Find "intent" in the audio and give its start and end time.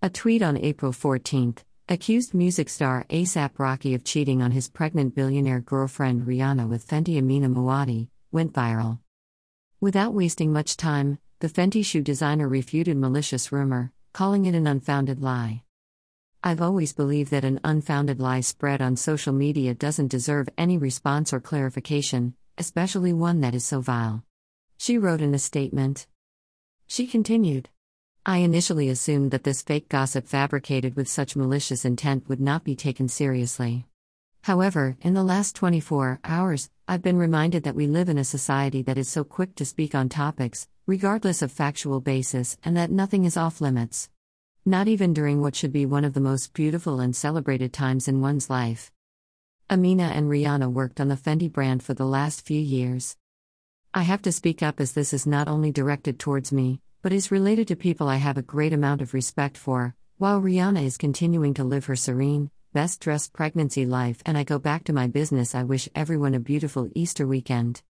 31.86-32.28